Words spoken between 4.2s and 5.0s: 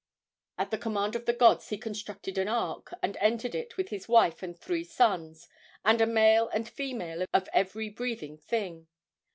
and three